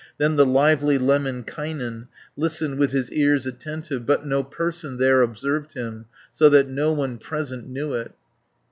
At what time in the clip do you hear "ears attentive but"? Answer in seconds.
3.11-4.25